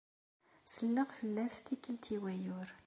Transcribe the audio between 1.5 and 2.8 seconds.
tikkelt i wayyur.